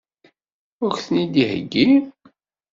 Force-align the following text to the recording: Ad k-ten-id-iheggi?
Ad 0.85 0.91
k-ten-id-iheggi? 0.93 1.89